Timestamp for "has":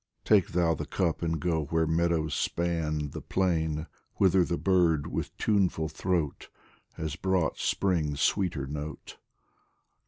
6.93-7.15